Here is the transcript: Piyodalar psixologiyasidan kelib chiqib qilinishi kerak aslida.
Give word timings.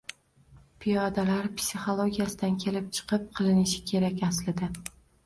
Piyodalar 0.85 1.49
psixologiyasidan 1.59 2.57
kelib 2.63 2.87
chiqib 3.01 3.29
qilinishi 3.41 3.83
kerak 3.93 4.25
aslida. 4.31 4.71